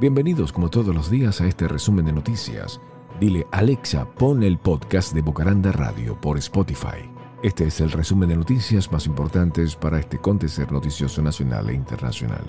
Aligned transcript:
Bienvenidos 0.00 0.52
como 0.52 0.70
todos 0.70 0.94
los 0.94 1.10
días 1.10 1.40
a 1.40 1.48
este 1.48 1.66
resumen 1.66 2.04
de 2.04 2.12
noticias. 2.12 2.80
Dile 3.18 3.48
Alexa, 3.50 4.08
pon 4.08 4.44
el 4.44 4.56
podcast 4.56 5.12
de 5.12 5.22
Bocaranda 5.22 5.72
Radio 5.72 6.14
por 6.20 6.38
Spotify. 6.38 7.10
Este 7.42 7.66
es 7.66 7.80
el 7.80 7.90
resumen 7.90 8.28
de 8.28 8.36
noticias 8.36 8.92
más 8.92 9.06
importantes 9.06 9.74
para 9.74 9.98
este 9.98 10.18
acontecer 10.18 10.70
noticioso 10.70 11.20
nacional 11.20 11.68
e 11.70 11.74
internacional. 11.74 12.44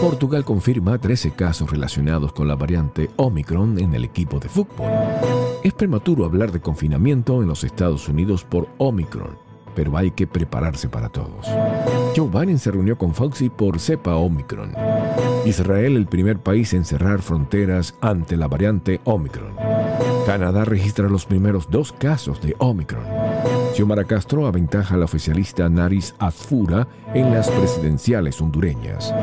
Portugal 0.00 0.46
confirma 0.46 0.96
13 0.96 1.32
casos 1.32 1.70
relacionados 1.70 2.32
con 2.32 2.48
la 2.48 2.54
variante 2.54 3.10
Omicron 3.16 3.78
en 3.78 3.92
el 3.92 4.06
equipo 4.06 4.38
de 4.40 4.48
fútbol. 4.48 4.90
Es 5.62 5.74
prematuro 5.74 6.24
hablar 6.24 6.52
de 6.52 6.62
confinamiento 6.62 7.42
en 7.42 7.48
los 7.48 7.64
Estados 7.64 8.08
Unidos 8.08 8.44
por 8.44 8.66
Omicron, 8.78 9.36
pero 9.74 9.96
hay 9.96 10.10
que 10.10 10.26
prepararse 10.26 10.88
para 10.88 11.08
todos. 11.08 11.46
Joe 12.16 12.28
Biden 12.28 12.58
se 12.58 12.70
reunió 12.70 12.96
con 12.98 13.14
Fauci 13.14 13.48
por 13.48 13.80
cepa 13.80 14.16
Omicron. 14.16 14.74
Israel 15.44 15.96
el 15.96 16.06
primer 16.06 16.38
país 16.38 16.72
en 16.74 16.84
cerrar 16.84 17.20
fronteras 17.22 17.94
ante 18.00 18.36
la 18.36 18.48
variante 18.48 19.00
Omicron. 19.04 19.54
Canadá 20.26 20.64
registra 20.64 21.08
los 21.08 21.26
primeros 21.26 21.70
dos 21.70 21.92
casos 21.92 22.40
de 22.40 22.54
Omicron. 22.58 23.61
Xiomara 23.74 24.04
Castro 24.04 24.46
aventaja 24.46 24.94
a 24.94 24.98
la 24.98 25.06
oficialista 25.06 25.66
Naris 25.66 26.14
Azfura 26.18 26.86
en 27.14 27.32
las 27.32 27.50
presidenciales 27.50 28.38
hondureñas. 28.42 29.14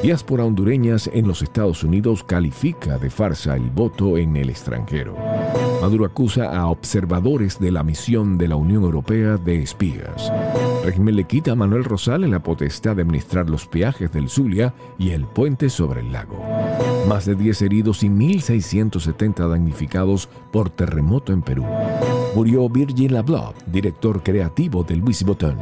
Diáspora 0.00 0.44
hondureñas 0.44 1.10
en 1.12 1.26
los 1.26 1.42
Estados 1.42 1.82
Unidos 1.82 2.22
califica 2.22 2.98
de 2.98 3.10
farsa 3.10 3.56
el 3.56 3.68
voto 3.68 4.16
en 4.16 4.36
el 4.36 4.48
extranjero. 4.48 5.16
Maduro 5.82 6.04
acusa 6.04 6.56
a 6.56 6.68
observadores 6.68 7.58
de 7.58 7.72
la 7.72 7.82
misión 7.82 8.38
de 8.38 8.46
la 8.46 8.54
Unión 8.54 8.84
Europea 8.84 9.38
de 9.38 9.60
espías. 9.62 10.32
Régimen 10.84 11.16
le 11.16 11.24
quita 11.24 11.52
a 11.52 11.56
Manuel 11.56 11.84
Rosales 11.84 12.30
la 12.30 12.38
potestad 12.38 12.94
de 12.94 13.02
administrar 13.02 13.50
los 13.50 13.66
peajes 13.66 14.12
del 14.12 14.28
Zulia 14.28 14.72
y 14.98 15.10
el 15.10 15.24
puente 15.24 15.68
sobre 15.68 16.02
el 16.02 16.12
lago. 16.12 16.40
Más 17.08 17.26
de 17.26 17.34
10 17.34 17.62
heridos 17.62 18.04
y 18.04 18.08
1.670 18.08 19.48
damnificados 19.48 20.28
por 20.52 20.70
terremoto 20.70 21.32
en 21.32 21.42
Perú. 21.42 21.66
Murió 22.36 22.68
Virgin 22.68 23.16
Abloh, 23.16 23.54
director 23.66 24.22
creativo 24.22 24.84
de 24.84 24.96
Louis 24.96 25.24
Vuitton. 25.24 25.56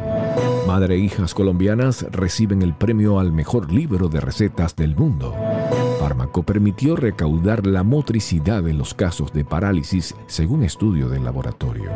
Madre 0.67 0.97
e 0.97 0.99
hijas 0.99 1.33
colombianas 1.33 2.05
reciben 2.11 2.63
el 2.63 2.75
premio 2.75 3.21
al 3.21 3.31
mejor 3.31 3.71
libro 3.71 4.09
de 4.09 4.19
recetas 4.19 4.75
del 4.75 4.97
mundo. 4.97 5.37
Fármaco 6.01 6.43
permitió 6.43 6.97
recaudar 6.97 7.65
la 7.65 7.85
motricidad 7.85 8.67
en 8.67 8.79
los 8.79 8.93
casos 8.93 9.33
de 9.33 9.45
parálisis 9.45 10.17
según 10.27 10.65
estudio 10.65 11.09
del 11.09 11.23
laboratorio. 11.23 11.93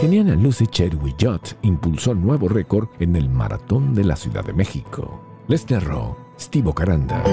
Keniana 0.00 0.36
Lucy 0.36 0.68
Cherwiyot 0.68 1.58
impulsó 1.62 2.14
nuevo 2.14 2.48
récord 2.48 2.90
en 3.00 3.16
el 3.16 3.28
Maratón 3.28 3.92
de 3.92 4.04
la 4.04 4.14
Ciudad 4.14 4.44
de 4.44 4.52
México. 4.52 5.20
Les 5.48 5.68
narró 5.68 6.16
Steve 6.38 6.72
Caranda. 6.72 7.24